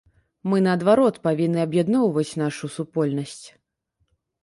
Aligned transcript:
Мы, 0.51 0.61
наадварот, 0.67 1.19
павінны 1.27 1.59
аб'ядноўваць 1.67 2.37
нашу 2.45 2.73
супольнасць. 2.79 3.43